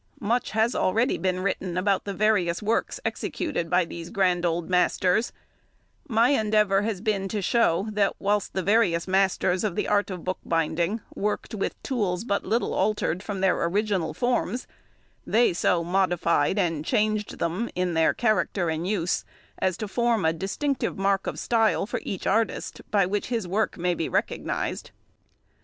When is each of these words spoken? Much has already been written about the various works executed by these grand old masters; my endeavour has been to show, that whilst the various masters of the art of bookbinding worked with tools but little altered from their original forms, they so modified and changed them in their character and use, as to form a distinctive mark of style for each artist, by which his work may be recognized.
Much 0.19 0.49
has 0.49 0.73
already 0.73 1.15
been 1.15 1.41
written 1.41 1.77
about 1.77 2.05
the 2.05 2.13
various 2.15 2.63
works 2.63 2.99
executed 3.05 3.69
by 3.69 3.85
these 3.85 4.09
grand 4.09 4.47
old 4.47 4.67
masters; 4.67 5.31
my 6.07 6.29
endeavour 6.29 6.81
has 6.81 6.99
been 6.99 7.27
to 7.27 7.39
show, 7.39 7.87
that 7.91 8.15
whilst 8.17 8.53
the 8.53 8.63
various 8.63 9.07
masters 9.07 9.63
of 9.63 9.75
the 9.75 9.87
art 9.87 10.09
of 10.09 10.23
bookbinding 10.23 11.01
worked 11.13 11.53
with 11.53 11.79
tools 11.83 12.23
but 12.23 12.43
little 12.43 12.73
altered 12.73 13.21
from 13.21 13.41
their 13.41 13.63
original 13.65 14.11
forms, 14.11 14.65
they 15.27 15.53
so 15.53 15.83
modified 15.83 16.57
and 16.57 16.83
changed 16.83 17.37
them 17.37 17.69
in 17.75 17.93
their 17.93 18.11
character 18.11 18.71
and 18.71 18.87
use, 18.87 19.23
as 19.59 19.77
to 19.77 19.87
form 19.87 20.25
a 20.25 20.33
distinctive 20.33 20.97
mark 20.97 21.27
of 21.27 21.37
style 21.37 21.85
for 21.85 21.99
each 22.03 22.25
artist, 22.25 22.81
by 22.89 23.05
which 23.05 23.27
his 23.27 23.47
work 23.47 23.77
may 23.77 23.93
be 23.93 24.09
recognized. 24.09 24.89